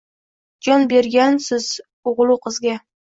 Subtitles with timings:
[0.67, 1.67] Jon bergansiz
[2.13, 2.75] ugilu qizga